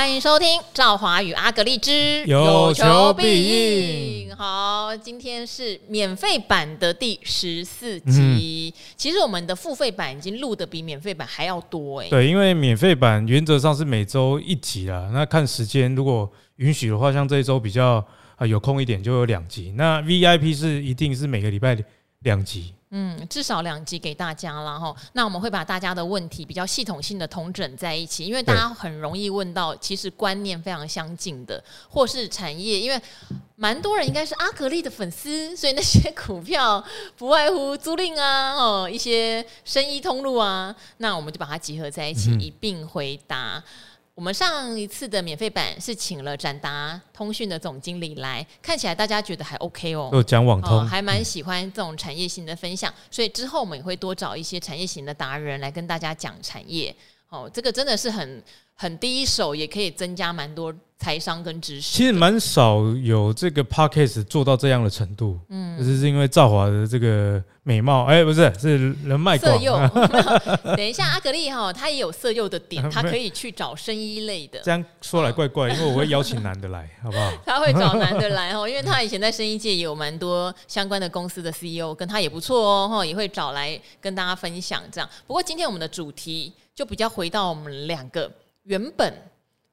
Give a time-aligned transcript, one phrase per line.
[0.00, 4.30] 欢迎收听《赵华与阿格丽之有求必应》。
[4.34, 8.72] 好，今天是免费版的第十四集。
[8.74, 12.08] 嗯、其实我们的付费版已经录的比免费版还要多哎。
[12.08, 15.10] 对，因为免费版原则上是每周一集啦。
[15.12, 18.02] 那看时间，如果允许的话，像这一周比较
[18.36, 19.74] 啊有空一点，就有两集。
[19.76, 21.76] 那 VIP 是一定是每个礼拜
[22.20, 22.72] 两集。
[22.92, 24.94] 嗯，至少两集给大家了哈。
[25.12, 33.00] 那我们会把大家的问题比较系统性的统整在一起，因为大家很容易问到，其实观念非常相近的，或是产业，因为
[33.54, 36.84] 蛮多人应该是阿格力的粉丝，所以那些股票
[37.16, 43.62] 不外乎租赁啊， 哦，一些生意通路啊，那我们就把它集合在一起，一并回答。
[44.20, 56.94] 我们上一次的免费版是请了展达通讯的总经理来，看起来大家觉得还 OK 哦，就讲网通，还蛮喜欢这种产业型的分享，所以之后我们也会多找一些产业型的达人来跟大家讲产业。
[57.30, 58.44] 哦，这个真的是很
[58.80, 60.74] 很第一手，也可以增加蛮多。
[61.02, 69.38] 财商跟知识，其实蛮少有这个 podcast 做到这样的程度，嗯，就是是因为赵华的这个美貌，哎，不是，是人脉。
[69.38, 69.72] 色诱，
[70.76, 74.60] 等一下，阿格力哈，他也有色诱的点， 他可以去找生医类的。
[74.62, 77.32] 这样说来怪怪，因为我会邀请男的来，好不好？
[77.46, 85.08] 他会找男的来哈，因为他以前在生医界也有蛮多相关的公司的 CEO，跟他也不错哦，哈，也会找来跟大家分享这样。
[85.26, 88.30] 不过今天我们的主题就比较回到我们两个
[88.64, 89.12] 原本。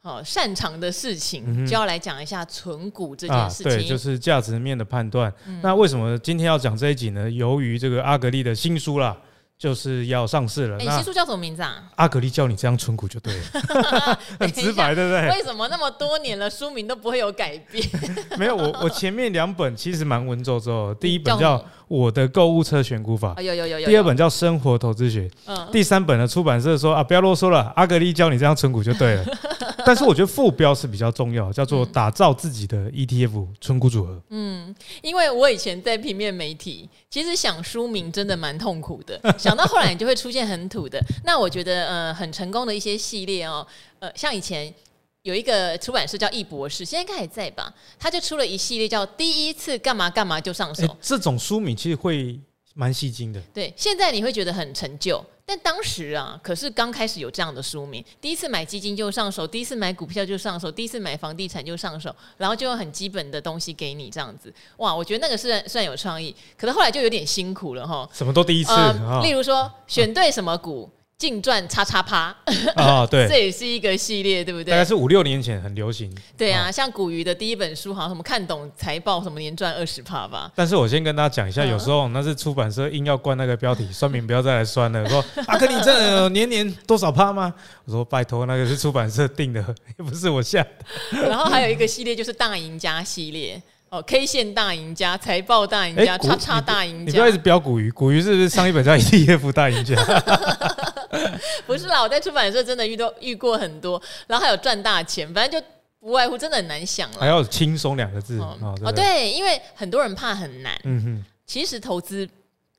[0.03, 5.33] 哦，擅长的事情就要来讲一下存股这件事情，对，就是价值面的判断。
[5.45, 7.29] 嗯、那为什么今天要讲这一集呢？
[7.29, 9.17] 由于这个阿格丽的新书啦，
[9.57, 10.77] 就是要上市了。
[10.77, 11.83] 你、欸，新书叫什么名字啊？
[11.95, 15.29] 阿格力教你这样存股就对了， 很直白，对不对？
[15.37, 17.83] 为什么那么多年了，书名都不会有改变？
[18.37, 21.63] 没有，我我前面两本其实蛮文绉绉，第一本叫。
[21.87, 23.87] 我的购物车选股法，有有有有。
[23.87, 29.25] 第二本叫生活投资学，嗯，第三本的出版社说啊，不要啰嗦了，阿格力教你这样存股就对了。
[29.85, 34.21] 但是我觉得副标是比较重要，叫做打造自己的 ETF 存股组合。
[34.31, 40.99] 嗯，因为我以前在平面媒体，其实想书名真的蛮痛苦的，想到后来你就会出现很土的。
[41.23, 43.65] 那我觉得呃很成功的一些系列哦，
[43.99, 44.73] 呃像以前。
[45.23, 47.73] 有一个出版社叫易博士，现在应该还在吧？
[47.99, 50.97] 他就出了一系列叫《第一次干嘛干嘛就上手》欸。
[51.01, 52.39] 这种书名其实会
[52.75, 53.41] 蛮吸睛的。
[53.53, 64.53] 对，现在你会觉得很陈旧，但当时啊，可是刚开始有这样的书名：第一次买基金就上手，第一次买股票就上手，第一次买房地产就上手，然后就用很基本的东西给你这样子。
[64.75, 68.07] 哇，我觉得那个是算有创意，可是后来就有点辛苦了哈。
[68.11, 70.89] 什么都第一次，呃、例如说选对什么股。
[71.17, 72.35] 净赚叉叉趴
[72.75, 74.69] 啊，对， 这也是一个系列，对不对？
[74.69, 76.15] 大概是五六年前很流行。
[76.37, 80.51] 对啊，像古鱼的第一本书，好像什么看懂财报，什么年赚二十趴吧。
[80.53, 85.09] 但是我先跟大家讲一下，有时候那是出版社硬要灌那个标题，酸民不要再来酸了。
[85.09, 87.51] 说阿格力这年年多少趴吗？
[87.85, 89.65] 我说拜托，那个是出版社定的，
[89.97, 91.19] 又不是我下的。
[91.27, 93.59] 然后还有一个系列就是大赢家系列。
[93.89, 99.95] 哦，K 线大赢家、财报大赢家、叉叉大赢家，你不要一直标古鱼，古鱼是不是上一本叫 ETF 大赢家？
[101.65, 105.67] 不是啦，我在出版社真的遇到遇过很多，然后还有赚大钱，反正就
[105.99, 107.19] 不外乎真的很难想了。
[107.19, 110.79] 还要轻松两个字哦，哦，哦，对，因为很多人怕很难。
[110.83, 112.27] 嗯哼，其实投资，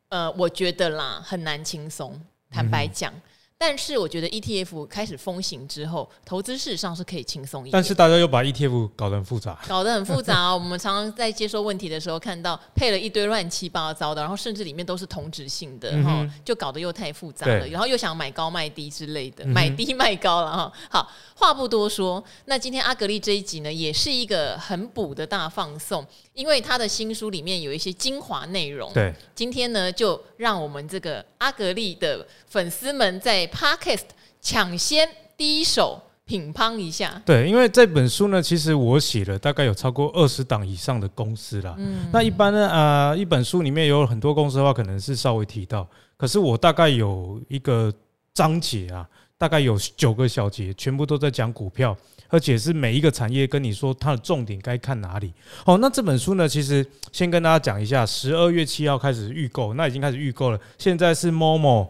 [0.09, 3.13] 呃，我觉得啦，很难轻松，坦白讲。
[3.13, 3.23] 嗯
[3.61, 7.73] 但是我觉得 ETF 开始风行之后，投资事实上是可以轻松一点。
[7.73, 10.55] 但是大家又把 ETF 搞得很复杂，搞得很复杂哦。
[10.57, 17.67] 我们常常在接收问题的时候，看到配了一堆乱七八糟的，然后甚至里面都是同质性的，哈、嗯，就搞得又太复杂了。
[17.67, 20.73] 然后又想买高卖低之类的，买低卖高了哈。
[20.89, 26.07] 好，话不多说，那今天阿格力这一集呢，也是一个很补的大放送，
[26.39, 28.93] 因为他的新书里面有一些精华内容。
[28.93, 34.05] 对，今天呢，就让我们这个阿格力的粉丝们在 Podcast
[34.41, 41.75] 抢先第一手品乓一下，对，因为这本书呢，其实我写了大概有超过二十档以上的公司啦。
[41.77, 45.85] 嗯，那一般呢，啊、呃，一本书里面有很多公司的话，可能是稍微提到，
[46.17, 47.93] 可是我大概有一个
[48.33, 49.05] 章节啊，
[49.37, 51.97] 大概有九个小节，全部都在讲股票，
[52.29, 55.33] 而且是每一个产业跟你说它的重点该看哪里。
[55.65, 61.89] 好，那这本书呢，其实先跟大家讲一下，十二月七号开始预购，那已经开始预购了，现在是 Momo。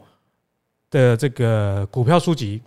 [0.90, 2.62] 的这个股票书籍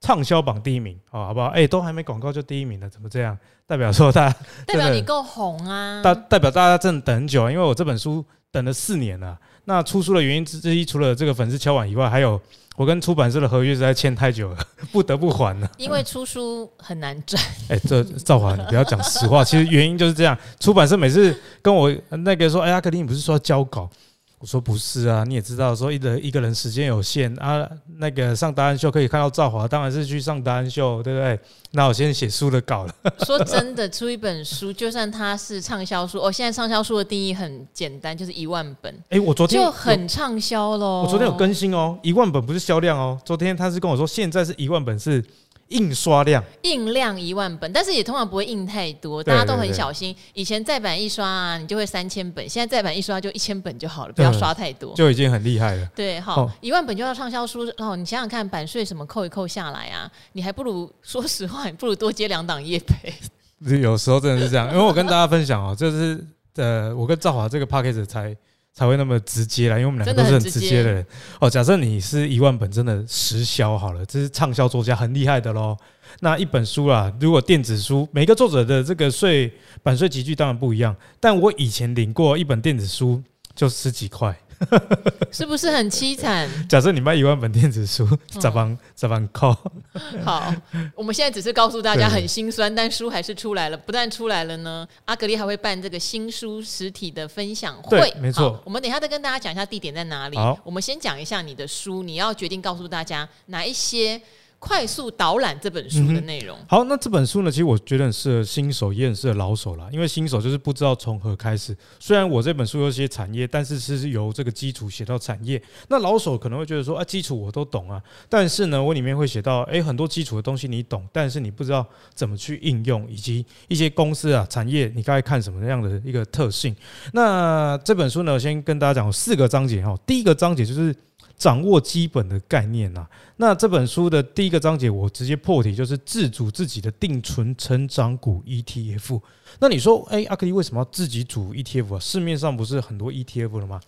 [0.00, 1.48] 畅销榜第一名，好，好不好？
[1.48, 3.38] 哎，都还没广告就第一名了，怎么这样？
[3.66, 4.36] 代表说大家
[4.66, 6.00] 代表你够红啊！
[6.02, 9.38] 代代表大家真的等很久，因为我这本书等了四年了。
[9.66, 12.40] 那出书的原因之之一，除了这个粉丝敲碗以外，还有
[12.78, 14.58] 我跟出版社的合约实在欠太久了，
[14.92, 15.68] 不得不还了。
[15.78, 17.42] 因为出书很难赚。
[17.68, 20.38] 哎，这赵华，你不要讲实话，其实原因就是这样。
[20.60, 23.90] 出版社每次跟我那个说，哎呀，阿克林，你不是说要交稿？
[24.40, 31.38] 我说不是啊，你也知道，说一人一个人时间有限啊，那个上达人秀可以看到赵华，当然是去上达人秀，对不对？
[31.72, 32.94] 那我先写书的稿了。
[33.26, 38.94] 说真的，出一本书，就算它是畅销书，哦，现在畅销书的定义很简单，就是一万本。
[39.08, 41.02] 哎、欸，我昨天就很畅销喽。
[41.02, 45.24] 我昨天有更新哦，一万本不是销量哦，昨天他是跟我说，现在是一万本是。
[45.68, 50.14] 印刷量，印量一万本，但是也通常不会印太多，大家都很小心。
[50.32, 55.86] 以前再版一刷啊，你就会三千本，现在再版一刷就一千本就好了，不要刷太多，就已经很厉害了。
[55.94, 63.12] 对，好，一万本就要畅销书，哦，你想想看，版税什么扣一扣下来啊，你还不如说实话，你不如多接两档业配。
[63.80, 66.24] 有时候真的是这样，因为我跟大家分享哦，就是
[66.56, 68.36] 呃，我跟赵华这个 p a c k a g e 才。
[68.78, 71.04] 才会那么直接啦，因为我们两个都是很直接的人。
[71.40, 75.76] 哦，假设你是一万本真的实销好了，这是畅销作家很厉害的喽。
[76.20, 79.52] 那一本书啦，如果电子书，每个作者的这个税
[79.82, 83.20] 版税集聚当然不一样，但我以前领过一本电子书
[83.52, 84.38] 就十几块。
[85.30, 86.48] 是不是很凄惨？
[86.68, 88.08] 假设你卖一万本电子书，
[88.40, 88.76] 咋办？
[88.94, 89.28] 咋办？
[89.32, 89.56] 靠。
[90.24, 90.54] 好，
[90.94, 93.76] 我们现在只是告诉大家很心酸，但书还是出来了。
[93.76, 98.12] 不但出来了呢，阿格力还会办这个新书实体的分享会。
[98.20, 98.60] 没错。
[98.64, 100.36] 我们等一下再跟大家讲一下地点在哪里。
[100.36, 104.20] 好，我们先讲一下你的书，你要决定告诉大家哪一些。
[104.60, 106.58] 快速导览这本书的内容。
[106.68, 109.88] 好，那这本书呢，其实我觉得很适合新手，也很适合老手啦。
[109.92, 111.76] 因为新手就是不知道从何开始。
[112.00, 115.62] 虽然我这本书有些产业，但是是由这个基础写到产业。
[115.88, 126.74] 那老手可能会觉得说啊，基础我都懂啊，但是呢，我里面会写到，诶，很多基础的东西你懂，但是你不知道怎么去应用，以及一些公司啊、产业，你该看什么样的一个特性。
[127.12, 129.96] 那这本书呢，先跟大家讲四个章节哈。
[130.04, 130.94] 第一个章节就是。
[131.38, 133.06] 掌握基本的概念呐。
[133.36, 139.20] 那这本书的第一个章节，我直接破题，就是自主自己的定存成长股 ETF。
[139.60, 142.00] 那你说，哎，阿克力为什么要自己组 ETF 啊？
[142.00, 143.80] 市面上不是很多 ETF 了吗？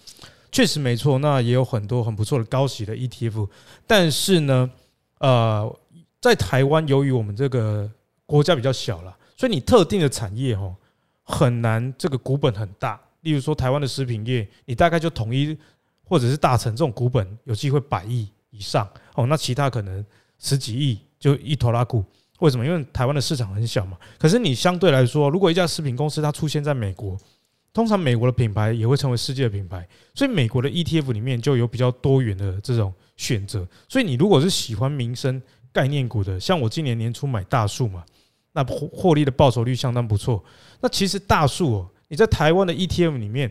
[0.53, 3.49] 确实没错，那也有很多很不错的高息的 ETF。
[3.87, 4.71] 但是呢，
[5.19, 5.79] 呃，
[6.21, 7.91] 在台湾，由于我们这个
[8.27, 10.77] 国家比较小了，所以你特定的产业哦，
[11.25, 13.01] 很难这个股本很大。
[13.23, 15.59] 例如说，台湾的食品业，你大概就统一。
[16.11, 18.85] 或者是大成这种股本有机会百亿以上
[19.15, 20.05] 哦，那其他可能
[20.41, 22.05] 十几亿就一拖拉股。
[22.41, 22.67] 为什么？
[22.67, 23.97] 因为台湾的市场很小嘛。
[24.19, 27.17] 可是你相对来说，如果一家食品公司它出现在美国，
[27.73, 33.65] 通常美国的品牌也会成为世界的品牌，所以美国的 ETF 里面就有比较多元的这种选择。
[33.89, 35.41] 所以你如果是喜欢民生
[35.73, 38.05] 概念股的，像我今年年初买大树嘛，
[38.51, 40.43] 那获获利的报酬率相当不错。
[40.81, 43.49] 那其实大树哦，你在台湾的 ETF 里面。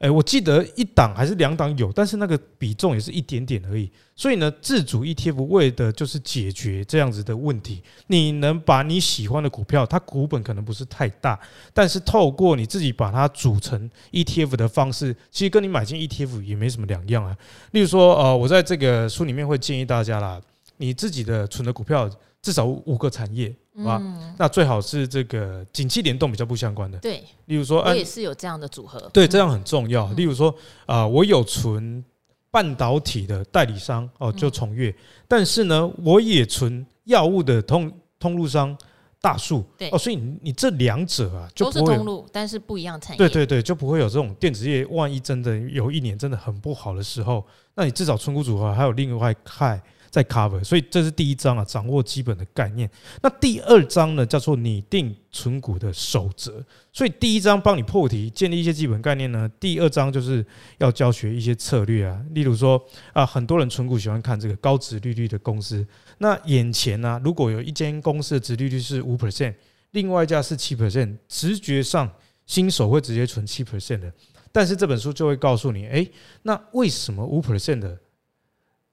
[0.00, 3.90] 哎，我记得一档还是两档有，但是那个比重也是一点点而已。
[4.16, 7.82] 所以呢，自主 ETF 为的就是解决这样子的问题。
[8.06, 11.38] 你能把你喜欢的股票，它股本可能不是太大，
[11.74, 17.36] 但是透过你自己把它组成 ETF 的方式，其实跟你买进 ETF 也没什么两样啊。
[17.72, 20.40] 例如说，呃，我在这个书里面会建议大家啦，
[20.78, 22.10] 你自己的存的股票
[22.42, 23.54] 至少五个产业。
[23.86, 26.98] 啊，嗯、那最好是这个景气联动比较不相关的。
[26.98, 29.00] 对，例如说，我也是有这样的组合。
[29.10, 30.12] 对，这样很重要。
[30.12, 30.54] 例如说，
[30.84, 32.04] 啊，我有存
[32.50, 34.94] 半导体的代理商哦，就崇越。
[35.26, 38.76] 但是呢，我也存药物的通通路商
[39.22, 39.64] 大树。
[39.78, 43.16] 对哦，所以你你这两者啊，就不会都是通路，但是不一样产业。
[43.16, 47.46] 对对对，就不会有这种电子业，万一真的有一年真的很不好的时候，
[47.76, 49.80] 那你至少存股组合还有另外一块。
[50.10, 52.90] 在 cover，所以这是第一章啊，掌握基本的概念。
[53.22, 56.62] 那第二章呢，叫做拟定存股的守则。
[56.92, 59.48] 所以第一章帮你破题，建立一些基本概念呢。
[59.60, 60.44] 第二章就是
[60.78, 65.86] 要教学一些策略啊，例如说啊，很多人存股喜欢看这个高殖利率的公司。
[66.18, 69.54] 那眼前呢，如果有一间公司的殖利率是五 percent，
[69.92, 72.10] 另外一家是七 percent，直觉上
[72.46, 74.12] 新手会直接存七 percent 的。
[74.50, 76.04] 但是这本书就会告诉你，哎，
[76.42, 77.98] 那为什么五 percent 的，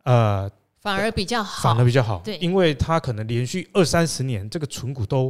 [0.03, 0.51] 呃？
[0.87, 5.29] 反而比较好，反而比较好，对，因为它可能连续二三十年这个存股都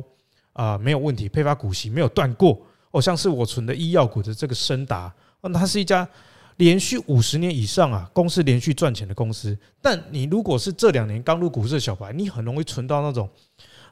[0.53, 2.61] 啊、呃、没有问题，配发股息没有断过。
[2.91, 6.07] 哦，像是我存的医药股的这个升达，哦，它是一家
[6.55, 9.57] 连续五十年以上啊公司连续赚钱的公司。
[9.81, 13.29] 但你如果是这两年刚入股市的小白，你很容易存到那种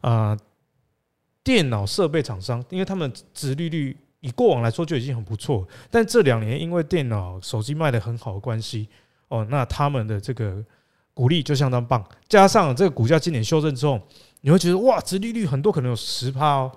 [0.02, 0.38] 啊、呃、
[1.44, 8.88] 电脑设备厂商，因为他们殖利率以过往来说就已经很不错，但这两年因为电脑手机卖的很好的关系，
[9.28, 10.64] 哦，那他们的这个。
[11.16, 14.00] 股利就相当棒，加上这个股价今年修正之后，
[14.42, 16.72] 你会觉得哇，殖利率很多可能有十趴哦，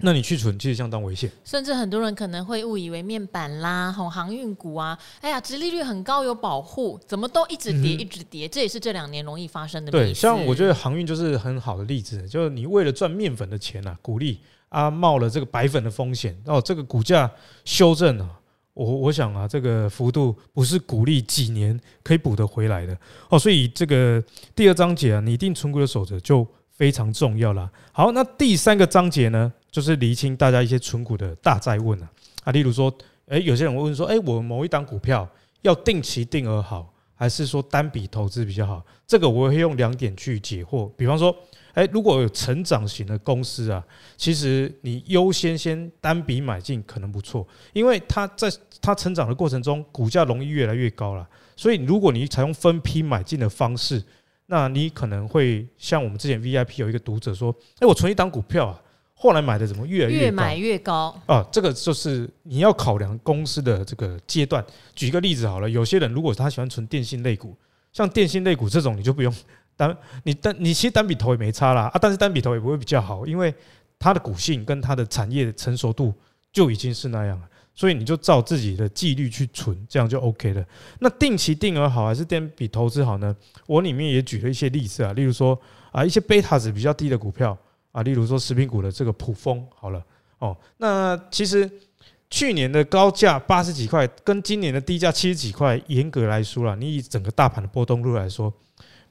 [0.00, 1.32] 那你去存其实相当危险。
[1.44, 9.90] 甚至很多人可能会误以为面板啦、航航运股啊，哎呀，殖利率很高有保护，怎么都一直跌一直跌，这也是这两年容易发生的。
[9.90, 17.30] 对，像我觉得航运就是很好的例子，就是你为了赚面粉的钱啊，鼓励啊冒了这个白粉的风险，哦，这个股价
[17.64, 18.28] 修正了。
[18.74, 22.96] 我我想啊，这个幅度不是鼓励几年可以补得回来的
[23.28, 23.38] 哦。
[23.38, 24.22] 所以这个
[24.54, 27.70] 第二章节啊，拟定存股的守则就非常重要了。
[27.92, 32.10] 好，那第三个章节呢，就是厘清大家一些存股的大哉问啊
[32.42, 32.92] 啊，例如说，
[33.26, 35.28] 诶，有些人会问说，诶，我某一档股票
[35.62, 38.84] 要定期定额好，还是说单笔投资比较好？
[39.06, 41.34] 这个我会用两点去解惑，比方说。
[41.74, 43.84] 诶，如果有成长型的公司啊，
[44.16, 48.48] 其实你优先先单笔买进可能不错，因为它在
[48.80, 51.28] 它成长的过程中，股价容易越来越高了。
[51.56, 54.02] 所以如果你采用分批买进的方式，
[54.46, 58.80] 那你可能会像我们之前 VIP 有一个读者说：“诶，我存一档股票啊，
[59.14, 64.64] 后来买的怎么越来越？”越买越高啊，这个就是你要考量公司的这个阶段。
[64.94, 67.56] 举一个例子好了，有些人如果他喜欢存电信类股，
[67.92, 69.34] 像电信类股这种，你就不用。
[69.76, 73.52] 单你单你其实单笔投也没差啦啊，但是单笔投也不会比较好，因为
[73.98, 76.12] 它的股性跟它的产业的成熟度
[76.52, 80.64] 就已经是那样了，所以你就照自己的纪律去存，这样就 OK 了。
[81.00, 83.34] 那定期定额好还是单笔投资好呢？
[83.66, 85.58] 我里面也举了一些例子啊，例如说
[85.90, 87.56] 啊一些贝塔值比较低的股票
[87.92, 90.04] 啊，例如说食品股的这个普丰好了
[90.38, 91.68] 哦，那其实
[92.30, 98.52] 去年的高价八十几块跟今年的低价七十几块，严格来说啦，你以整个大盘的波动率来说。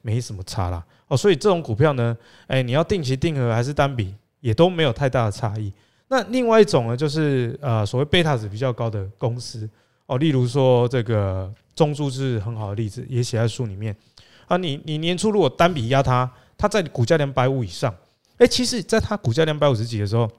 [0.03, 5.73] 没什么差啦，哦，所以这种股票呢，哎，你要定期定额还是单笔，也都没有太大的差异。
[6.09, 9.67] 那另外一种呢，就是呃，所谓贝塔值比较高的公司，
[10.05, 13.95] 哦，例如说这个中租是很好的例子，也写在书里面
[14.47, 14.57] 啊。
[14.57, 17.95] 你你年初如果单笔压它，它在股价两百五以上，
[18.37, 20.29] 哎，其实在它股价两百五十几的时候，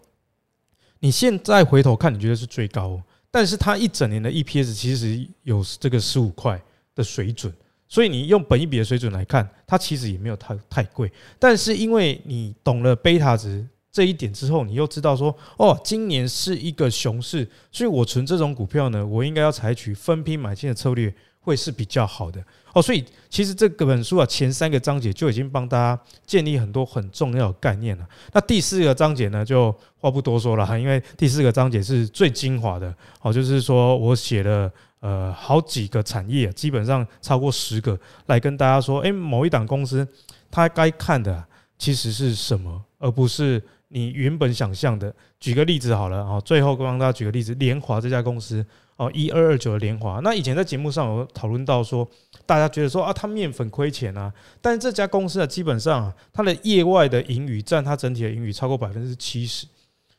[1.01, 6.63] 你现在回头看，你觉得是最高，哦但是它一整年的 EPS 其实有这个十五块
[6.95, 7.53] 的水准。
[7.95, 11.09] 所以你用本一比的水准来看，它其实也没有太太贵。
[11.39, 22.45] 但是因为你懂了贝塔值这一点之后，你又知道说，哦，今年是一个熊市，所以我存这种股票呢，我应该要采取分批买进的策略，会是比较好的。
[22.73, 28.05] 哦，所以其实这个本书啊，前三个章节就已经帮大家建立很多很重要的概念了。
[28.33, 32.93] 那第四个章节呢，就话不多说了哈，因为第四个章节是最精华的。
[33.23, 34.69] 哦，就是说我写了。
[35.05, 40.09] 呃，好几个产业，基本上超过十个，来跟大家说，诶，某一档公司
[40.51, 41.45] 它该看的
[41.77, 45.15] 其实是什么，而不是你原本想象的。
[45.39, 48.65] 举个例子好了，哦，最后帮大家举个例子，联华这家公司，
[48.97, 52.09] 哦，一二二九的联华，那以前在节目上有讨论到说，
[52.47, 54.33] 大家觉得说啊，它面粉亏钱啊，
[54.63, 59.67] 但是这家公司啊，基本上它的业外的盈余占它整体的盈余超过百分之七十，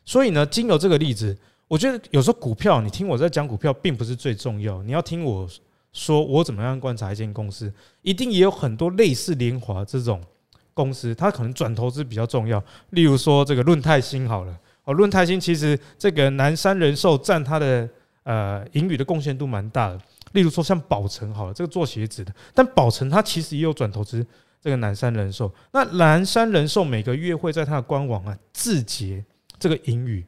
[0.05, 1.35] 所以呢，经由这个例子。
[1.67, 4.83] 我觉得有时候股票，你听我在讲股票，并不是最重要。
[4.83, 5.47] 你要听我
[5.91, 10.21] 说，我怎么样观察一间公司，一定也有很多类似联华这种
[10.73, 12.63] 公司，它可能转投资比较重要。
[12.91, 17.89] 例如说这个润泰新好了，哦，润泰新其实这个南山人寿占它的
[18.23, 19.99] 呃盈余的贡献度蛮大的。
[20.33, 24.23] 例如说像宝成好了，这个做鞋子的，但宝成它其实也有转投资
[24.61, 25.51] 这个南山人寿。
[25.71, 29.25] 那南山人寿每个月会在它的官网啊自结
[29.57, 30.23] 这个盈余。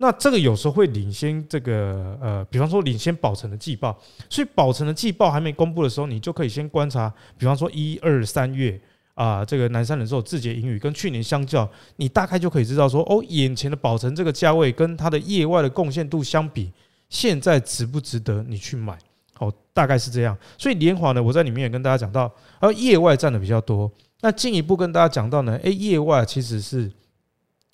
[0.00, 3.98] 那这个有时候会领先这个呃，比方说领先宝成的季报，
[4.30, 8.80] 所以宝成的季报还没公布的时候，你就可以先观察，比方说一二三月
[9.14, 16.70] 啊，这个南山人寿字节盈余跟去年相较，你大概就可以知道说，哦，眼前的宝成这个价位跟它的业外的贡献度相比，
[17.08, 18.96] 现在值不值得你去买？
[19.40, 20.38] 哦，大概是这样。
[20.56, 23.90] 所以联华呢，我在里面也跟大家讲到，而业外占的比较多。
[24.20, 26.88] 那进一步跟大家讲到呢，诶，业外其实是。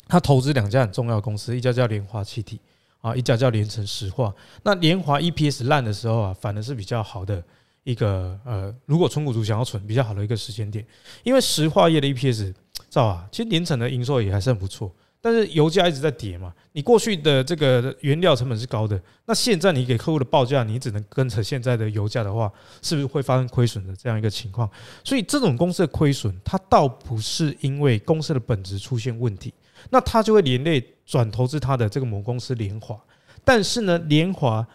[0.08, 2.60] 他投资两家很重要的公司，一家叫联华气体
[3.00, 4.34] 啊，一家叫联城石化。
[4.62, 7.42] 那联华 EPS 烂的时候啊，反而是比较好的
[7.82, 10.84] 一个呃，如果存股族想要存比较好的一个时间点，
[11.22, 12.54] 因为石化业的 EPS
[12.88, 14.92] 照啊，其实联成的营收也还是很不错。
[15.20, 24.68] 但是油价一直在跌嘛，你过去的这个原料成本是高的，那现在你给客户的报价，你只能跟着现在的油价的话，是不是会发生亏损的这样一个情况？
[25.02, 29.54] 所以这种公司的亏损，它倒不是因为公司的本质出现问题。
[29.90, 32.98] 那他就会连累转投资他的这个母公司联华，
[33.44, 34.66] 但是呢，联华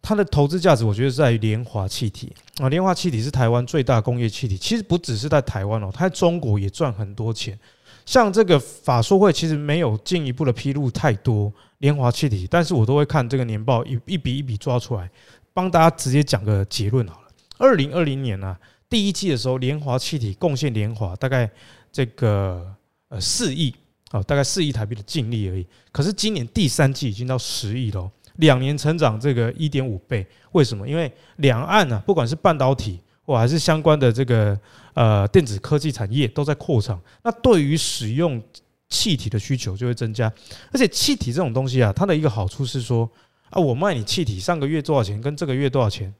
[0.00, 7.56] 它的投资价值，我觉得是在于联华气体啊，联华气体是台湾最大工业气体，其实不只是在台湾哦，它在中国也赚很多钱。
[8.04, 15.08] 像这个法说会其实没有进一步的披露太多联华气体，但是我都会看这个年报一一笔一笔抓出来，
[15.54, 17.28] 帮大家直接讲个结论好了。
[17.58, 18.56] 二零二零年呢，
[18.90, 21.48] 第一季的时候，联华气体贡献联华大概
[21.92, 22.74] 这个
[23.08, 23.72] 呃四亿。
[24.12, 25.66] 哦，大概四亿台币的净利而已。
[25.90, 30.24] 可是今年第三季已经到十亿了，两年成长这个一点五倍。
[30.52, 30.86] 为什么？
[30.86, 34.58] 因为两岸呢，不管是半导体或还是相关的这个
[34.92, 37.00] 呃电子科技产业都在扩张。
[37.24, 38.40] 那对于使用
[38.90, 40.30] 气体的需求就会增加。
[40.70, 43.10] 而且气体这种东西啊，它的一个好处是说
[43.48, 46.12] 啊，我卖你气体上个月多少钱，跟这个月多少钱，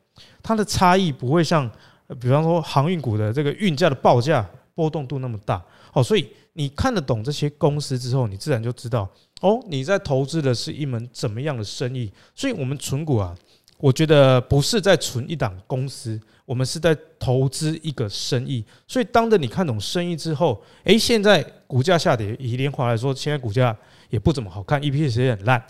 [0.42, 1.70] 它的差异不会像，
[2.18, 5.62] 比方说航运股的这个运价的报价波动度那么大。
[5.92, 9.08] 哦，所以你看得懂这些公司之后，你自然就知道
[9.40, 12.12] 哦，你在投资的是一门怎么样的生意。
[12.34, 13.34] 所以，我们存股啊，
[13.78, 16.20] 我觉得不是在存一档公司。
[16.44, 23.74] 我们是在投资一个生意，所以当着你看懂生意之后，诶，现在股价下跌，以联华来说，现在股价
[24.10, 25.64] 也不怎么好看，EPS 也很烂。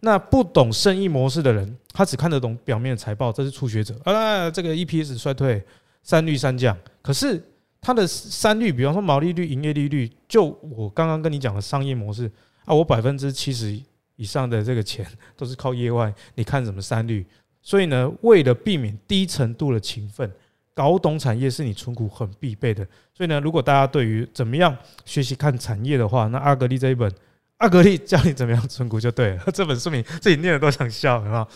[0.00, 4.50] 那不懂生意模式的人，他只看得懂表面的财报，这是初学者啊。
[4.50, 5.64] 这个 EPS 衰退，
[6.02, 7.42] 三率三降，可是
[7.80, 12.30] 它的三率，比方说毛利率、营业利率，就我刚刚跟你讲的商业模式
[12.64, 13.80] 啊，我百分之七十
[14.16, 15.06] 以上的这个钱
[15.36, 17.26] 都是靠业外，你看什么三率？
[17.62, 20.30] 所以呢，为了避免低程度的勤奋，
[20.74, 22.86] 搞懂产业是你存股很必备的。
[23.14, 27.10] 所以呢，如果大家对于怎么样学习看产业的话，那阿格力这一本
[27.58, 29.44] 《阿格力教你怎么样存股》就对了。
[29.52, 31.48] 这本书名自己念的都想笑，有没有？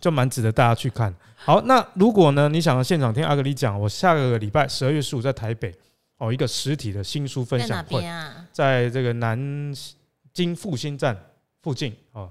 [0.00, 1.14] 就蛮值得大家去看。
[1.36, 5.72] 好，那如果呢，你想要现场听阿格里讲，我下个礼拜十二月十五在台北
[6.18, 8.02] 哦，一个实体的新书分享会，
[8.52, 9.38] 在这个南
[10.32, 11.16] 京复兴站
[11.62, 12.30] 附近哦。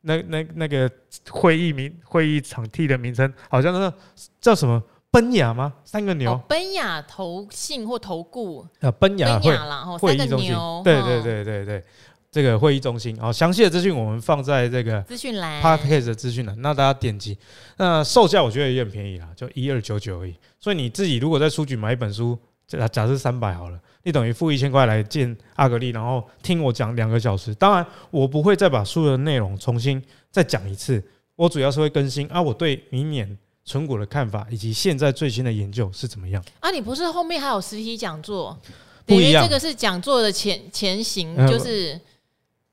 [0.00, 0.90] 那那那个
[1.30, 3.72] 会议名会议场地的名称好像
[4.16, 5.72] 是叫什么奔雅吗？
[5.84, 9.56] 三个牛，奔雅投信或投顾啊，奔雅会
[9.98, 11.84] 会议中心，对对对对对，
[12.32, 13.14] 这个会议中心。
[13.20, 17.36] 好，详细的资讯我们放在这个资讯栏，Podcast 的资讯栏，那大家点击。
[17.76, 20.34] 那售价我觉得也很便宜啦，就一二九九而已。
[20.58, 22.36] 所以你自己如果在书局买一本书，
[22.66, 23.78] 假假设三百好了。
[24.04, 27.54] 你等于付一千块来见阿格力，然后听我讲两个小时。
[27.54, 31.00] 当然，我不会再把书的内容重新再讲一次。
[31.36, 36.42] 我主要是会更新啊，我对明年存股的看法，以及现在最新的研究是怎么样。
[36.58, 38.58] 啊，你不是后面还有实体讲座？
[39.06, 42.00] 不一样，这个是讲座的前前行，就是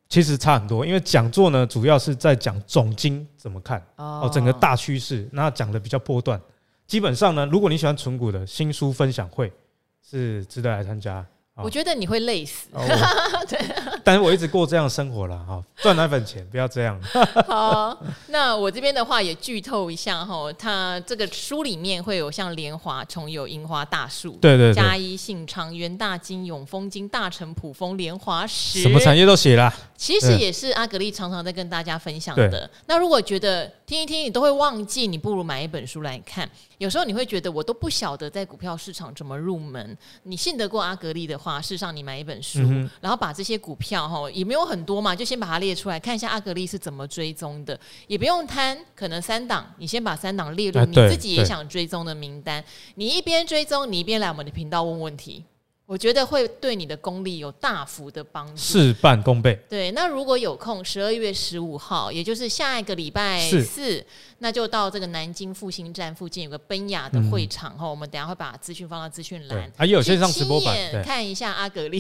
[0.10, 0.86] 其实差很多。
[0.86, 6.42] 因为讲座呢，主要是在讲总经怎么看哦，整个大趋势，那讲的比较波段。
[6.86, 9.50] 基本上呢，如果你喜欢纯股的新书分享会。
[10.02, 11.24] 是值得来参加。
[11.54, 12.68] 我觉得你会累死，
[13.48, 13.60] 对。
[14.10, 17.00] 但是我一直过这样生活了哈，赚奶粉钱，不要这样。
[17.46, 17.96] 好，
[18.30, 29.72] 那我这边的话也剧透一下哈，它这个书里面会有像莲华、重友、樱花、大树、对对，嘉一、信昌、元大金、永丰金、大成、普丰、莲华石，什么产业都写了。
[29.96, 32.68] 其实也是阿格力常常在跟大家分享的。
[32.88, 36.50] 那如果觉得听一听你都会忘记，你不如买一本书来看。
[36.78, 39.96] 有时候你会觉得我都不晓得在股票市场怎么入门。
[40.24, 52.64] 你信得过阿格力的话，事实上你买一本书，嗯、然后把这些股票哈也没有很多嘛，就先把它列出来看一下阿格力是怎么追踪的，也不用贪，可能三档，你先把三档列入你自己也想追踪的名单。
[52.96, 55.44] 你一边追踪，你一边来我们的频道问问题。
[55.90, 59.60] 我觉得会对你的功力有大幅的帮助，事半功倍。
[59.68, 64.06] 对，那如果有空，十二月十五号，也就是下一个礼拜四，
[64.38, 72.00] 那就到这个南京复兴站附近有个奔雅的会场哈、嗯，我们等下会把资讯放到资讯栏，还有线上直播版，看一下阿格力。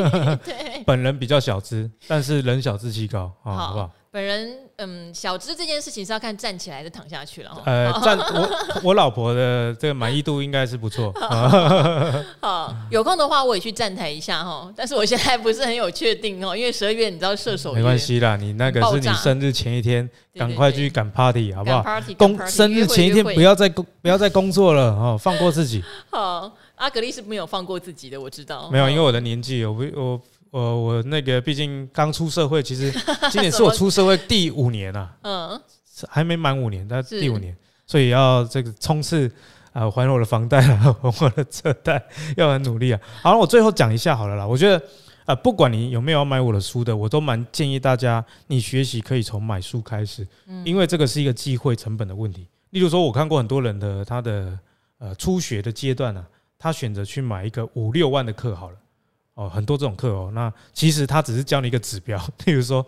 [0.42, 3.90] 对，本人比较小资，但是人小志气高，好，好不好？
[4.16, 7.50] 本人嗯，小资这件事情是要看站起来的躺下去了。
[7.66, 11.12] 呃， 站我我老婆的这个满意度应该是不错。
[12.40, 17.74] 好，有空的话我也去站台一下哈，但是我现在不是很有确定哦，因为十二月你知道射手。
[17.74, 21.84] 没关系啦，你那个是你生日前一天，赶快去赶 party 好不好？
[22.16, 25.84] 工生日前一天不要再工不要再工作了哦，放过自己。
[26.10, 28.70] 好，阿格丽是没有放过自己的，我知道。
[28.70, 30.18] 没有，因为我的年纪，我不我。
[30.56, 32.90] 我我那个毕竟刚出社会，其实
[33.30, 35.60] 今年是我出社会第五年啊，嗯，
[36.08, 37.54] 还没满五年，但第五年，
[37.86, 39.30] 所以要这个冲刺
[39.74, 42.02] 啊，还我的房贷啊， 还我的车贷，
[42.38, 42.98] 要很努力啊。
[43.22, 44.46] 好了，我最后讲一下好了啦。
[44.46, 44.82] 我觉得
[45.26, 50.26] 啊，不管你有没有要买我的书的，我都蛮建议大家，你学习可以从买书开始，
[50.64, 52.48] 因为这个是一个机会成本的问题。
[52.70, 54.58] 例如说，我看过很多人的他的
[54.96, 56.24] 呃初学的阶段呢，
[56.58, 58.76] 他选择去买一个五六万的课好了。
[59.36, 62.84] 哦，很多这种课哦，那其实他只是教你一个指标， 譬如说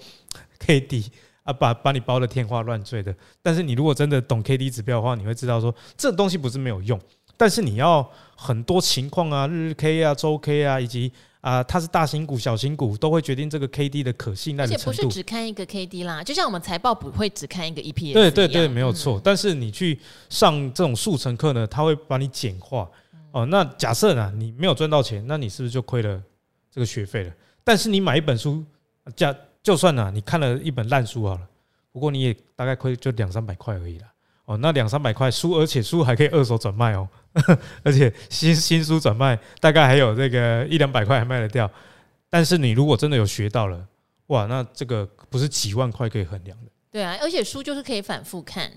[0.58, 1.04] K D
[1.42, 3.14] 啊，把把你包的天花乱坠的。
[3.42, 6.98] 但是你如果真的懂 K D 指标的话，你会知道说这东西不是没有用，
[7.36, 14.90] 但是你要很多情况啊，日 K 啊、周 K 啊，以及啊它是大型股、小型股，都会决定这个 K D 的可信赖的程度。
[14.90, 18.14] 而且不是只看一个 K D 啦，就像我们财报不会只看一个 E P S。
[18.14, 19.20] 对对对，没有错。
[19.22, 22.88] 但是你去上这种速成课呢，它会把你简化。
[23.30, 26.22] 哦，那假设呢，你没有赚到钱，那你是不是就亏了？
[26.78, 27.32] 这个学费了，
[27.64, 28.64] 但是你买一本书，
[29.16, 31.40] 价就算了，你看了一本烂书好了，
[31.90, 34.06] 不过你也大概亏就两三百块而已了。
[34.44, 37.08] 哦，那两三百块书，而且书还可以二手转卖哦，
[37.82, 41.68] 而且新新书转卖大概还有这个一两百块还卖得掉。
[42.30, 43.84] 但是你如果真的有学到了，
[44.28, 46.70] 哇，那这个不是几万块可以衡量的。
[46.92, 48.70] 对啊，而且书就是可以反复看。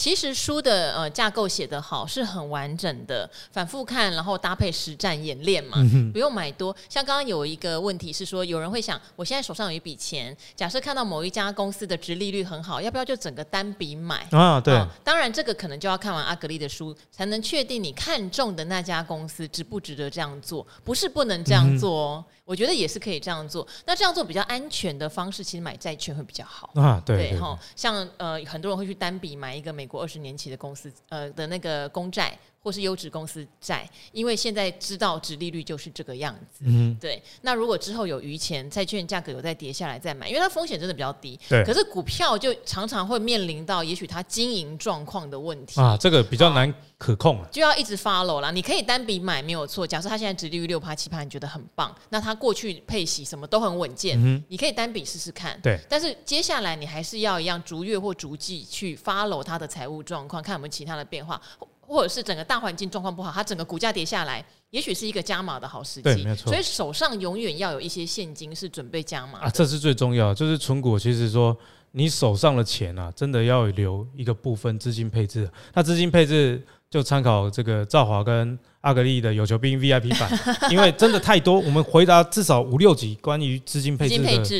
[0.00, 6.74] 其实书的呃架构写得好，是很完整的，反复看，然后搭配实战演练嘛，嗯、不用买多。
[6.88, 14.58] 像刚刚有一个问题是说，有人会想，我现在手上有一笔钱，假设看到某一家公司的值利率很好，要不要就整个单笔买啊？
[14.58, 22.24] 对、哦，当然这个可能就要看完阿格丽的书，才能确定你看中的那家公司值不值得这样做，不是不能这样做哦。
[22.26, 23.64] 嗯我觉得也是可以这样做。
[23.86, 27.00] 那这样做比较安全的方式，其实买债券会比较好啊。
[27.06, 32.38] 对哈，像呃很多人会去单笔买一个美过二十年期的公司呃的那个公债。
[32.62, 36.64] 或是优质公司债，因为现在知道殖利率就是这个样子。
[36.66, 37.22] 嗯，对。
[37.40, 41.38] 那如果之后有余钱，债券价格有再跌下来再买，因为它风险真的比较低。
[41.48, 41.64] 对。
[41.64, 48.50] 可是股票就常常会面临到，也许它经营状况的问题啊，这个比较难可控，就要一直 follow 啦。
[48.50, 55.58] 你可以单笔买没有错，假设它现在殖利率六趴七趴，你觉得很棒，那它过去配息什么都很稳健，嗯、你可以单笔试试看。
[55.62, 55.78] 对。
[55.88, 61.40] 但是接下来你还是要一样逐月或逐季去 follow 它的财务状况，看有没有其他的变化。
[61.90, 66.02] 或者是整个大环境状况不好，它整个股价跌下来，也许是一个加码的好时机。
[66.02, 66.52] 对，没错。
[66.52, 70.34] 所以手上永远要有一些现金，是准备加码啊，这是最重要的。
[70.34, 71.56] 就是存股，其实说
[71.90, 75.50] 你手上的钱啊，真的要留一个部分资金配置。
[75.74, 78.58] 那资金配置就参考这个兆华跟。
[78.80, 80.30] 阿格丽的有求必应 VIP 版，
[80.72, 84.18] 因为真的太多，我们回答至少五六集关于资金配置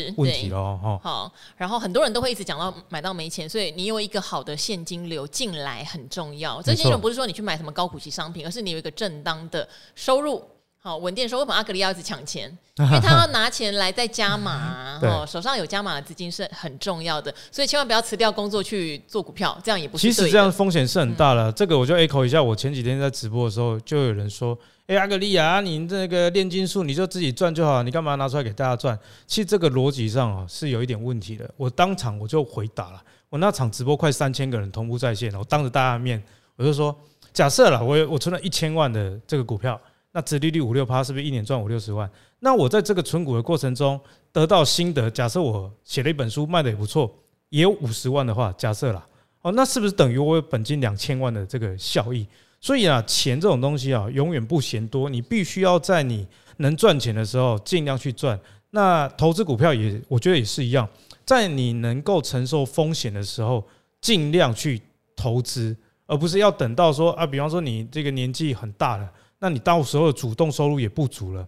[0.09, 1.01] 的问题了哈。
[1.03, 6.61] 好，然后很多人都会一直讲到买到没钱，所以你有一个好的现金流进来很重要。
[6.61, 10.45] 这些人不是说你去买什么高股息商品，而是你有一个正当的收入。
[10.83, 20.01] 好，稳定的时候，为什么，阿格里要一直抢钱， 因为他要拿钱来再加码， 哦，手上有加码的资金是很重要的，所以千万不要辞掉工作去做股票，这样也不是。
[20.01, 28.99] 其实这样风险是很大的，嗯、这个我就 echo 一下，我前几天在直播的时候，就有人说，哎、欸，阿格力啊，你这个炼金术你就自己赚就好，你干嘛拿出来给大家赚？
[29.27, 31.47] 其实这个逻辑上啊是有一点问题的。
[31.59, 36.23] 我当场我就回答了，我那场直播快三千个人同步在线，我当着大家的面，
[36.57, 36.99] 我就说，
[37.35, 39.79] 假设了我我存了一千万的这个股票。
[40.13, 42.11] 那殖利率五六趴，是不是一年赚五六十万？
[42.41, 44.01] 那我在这个存股的过程中
[44.33, 47.09] 得到心得，假设我写了一本书卖的也不错，
[47.51, 49.07] 也有五十万的话，假设啦，
[49.43, 52.27] 哦，那是不是等于我有本金两千万的这个效益？
[52.61, 58.39] 所以啊，钱这种东西啊，永远不嫌多，你必须要在你能赚钱的时候尽量去赚。
[58.71, 60.89] 那投资股票也，我觉得也是一样，
[61.25, 63.65] 在你能够承受风险的时候，
[64.01, 64.83] 尽量去
[65.15, 69.09] 投资，而不是要等到说啊，比方说你这个年纪很大了。
[69.41, 71.45] 那你到时候主动收入也不足了。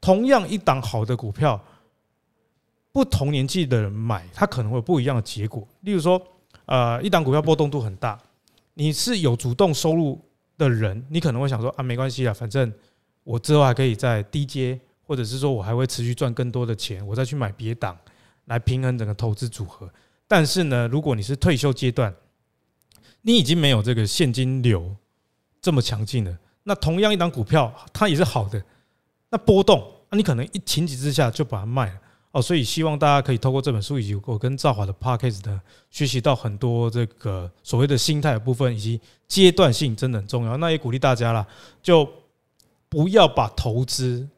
[0.00, 1.62] 同样一档好的股票，
[2.90, 5.66] 不同年纪的人买，它可能会有不一样的结果。
[5.82, 6.20] 例如说，
[6.64, 8.18] 呃，一档股票波动度很大，
[8.74, 10.20] 你是有主动收入
[10.56, 12.72] 的人，你可能会想说啊，没关系啊，反正
[13.24, 17.96] 我之后还可以再低阶，或者是说我还会持续赚更多的钱，我再去买别档
[18.46, 19.88] 来平衡整个投资组合。
[20.26, 22.14] 但是呢，如果你是退休阶段，
[23.20, 24.96] 你已经没有这个现金流
[25.60, 26.38] 这么强劲了。
[26.64, 28.62] 那同样一档股票，它也是好的，
[29.30, 31.98] 那波动，那你可能一情急之下就把它卖了
[32.32, 32.40] 哦。
[32.42, 40.56] 所以希望大家可以透过这本书以及我跟兆华的 Podcast 的学习到很多这个所谓的心态的部分，以及阶段性真的很重要。
[40.56, 41.46] 那也鼓励大家啦，
[41.82, 42.08] 就
[42.88, 44.28] 不要把投资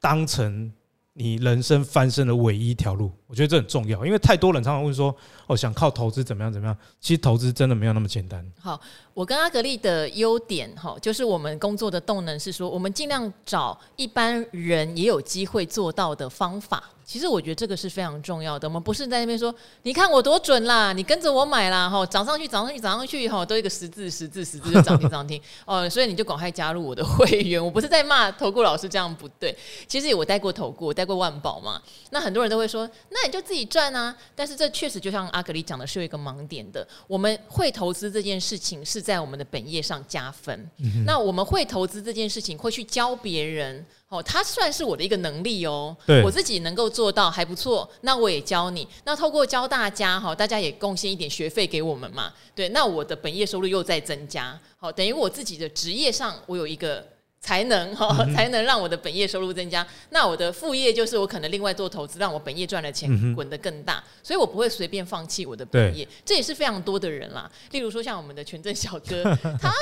[0.00, 0.72] 当成。
[1.16, 5.14] 你人生翻身的唯一一条路，我觉得这很重要，因为太多人常常问说
[5.46, 8.44] ：“哦，想靠投资怎么样怎么样？”其实投资真的没有那么简单。
[8.58, 8.80] 好，
[9.12, 16.82] 我跟阿格丽的优点哈，就是我们工作的动能是说，我们尽量找一般人也有机会做到的方法。
[17.04, 18.66] 其实我觉得这个是非常重要的。
[18.66, 25.40] 我们不是在那边说，你看我多准啦，你跟着我买啦，哈，涨上去，涨上去，涨上去，哈，都一个十字，十字，十字就涨停，涨停。
[25.66, 27.62] 哦，所以你就赶快加入我的会员。
[27.62, 29.54] 我不是在骂投顾老师这样不对。
[29.86, 31.80] 其实我带过投顾，我带过万宝嘛。
[32.10, 34.16] 那很多人都会说，那你就自己赚啊。
[34.34, 36.86] 但是这确实就像阿格里讲的，是有一个盲点的。
[37.06, 40.54] 我们会投资这件事情是在我们的本业上加分。
[40.78, 43.84] 嗯、那我们会投资这件事情，会去教别人。
[44.08, 46.22] 哦，它算是我的一个能力哦，对。
[46.22, 57.04] 我自己能够做到还不错，那我也教你，那透过教大家哈，大家也贡献一点学费给我们嘛，对，那我的本业收入又在增加，好，等于我自己的职业上我有一个
[57.40, 69.24] 才能哈，才能让我的本业收入增加，那我的副业就是我可能另外做投资，让我本业赚的钱滚得更大，所以我不会随便放弃我的本业，这也是非常多的人啦，例如说像我们的权证小哥，
[69.60, 69.74] 他。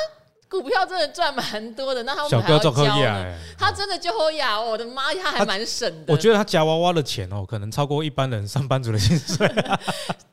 [0.53, 3.35] 股票真的赚蛮多的，那他为什么还要教呢？
[3.59, 4.61] 他真的就好呀！
[4.61, 6.13] 我的妈呀，他还蛮省的。
[6.13, 9.49] 我觉得他夹娃娃的钱哦，可能超过一般人上班族的薪水。
[9.49, 9.81] 他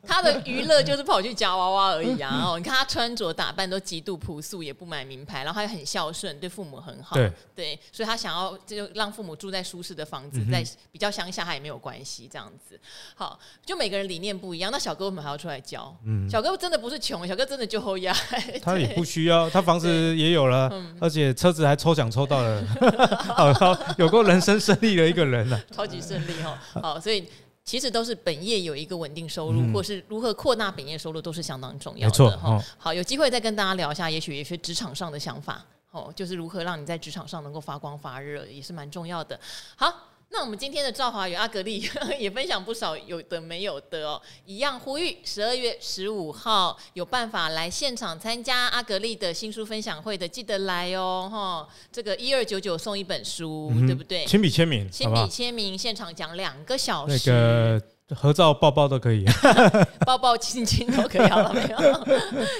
[0.20, 2.42] 他的娱乐就是跑去夹娃娃而已啊。
[2.44, 7.16] 哦，你看他穿着打扮都极度朴素，也不买名牌，然后他又很孝顺，对父母很好。
[7.16, 12.28] 对对，所以他想要就让父母住在舒适的房子，在比较乡下，他也没有关系。
[12.30, 12.78] 这样子，
[13.14, 14.70] 好，就每个人理念不一样。
[14.70, 15.96] 那小哥为什么还要出来教？
[16.04, 18.12] 嗯，小哥真的不是穷，小哥真的就后压。
[18.60, 22.64] 他也 不需要，他房子也有了，而且车子还抽奖抽到了，
[23.34, 26.56] 好，好，有过人生胜利的一个人了，超级胜利哦。
[26.82, 27.24] 好，所以。
[27.62, 32.54] 其实都是本业有一个稳定收入，嗯、或是如何扩大本业收入，都是相当重要的哈。
[32.54, 39.38] 哦、好，有机会再跟大家聊一下，也许有些职场上的想法哦，就是如何让你在职场上能够发光发热，也是蛮重要的。
[39.76, 39.94] 好。
[40.32, 41.82] 那我们今天的赵华与阿格力
[42.18, 51.68] 也分享不少有的没有的哦，一样呼吁十二月十五号有办法来现场参加阿格力的新书分享会的，记得来哦哈。
[51.90, 54.24] 这个一二九九送一本书，嗯、对不对？
[54.24, 57.82] 亲笔签名，亲笔签名，现场讲两个小时，那个
[58.14, 59.24] 合照、抱抱都可以，
[60.06, 61.76] 抱抱亲亲都可以，好了没有？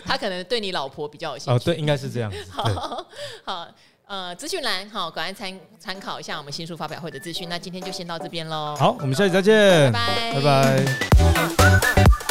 [0.04, 2.44] 他可能对你老婆比较有兴趣，哦，对，应该是这样子。
[2.50, 3.06] 好，
[3.44, 3.68] 好。
[4.11, 7.49] 呃，资讯栏好，赶快参参考一下我们新书发表会的资讯。
[7.49, 8.75] 那今天就先到这边喽。
[8.77, 12.30] 好，我们下期再见，拜拜，拜拜。